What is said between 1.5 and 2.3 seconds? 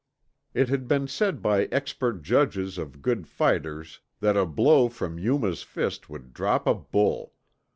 expert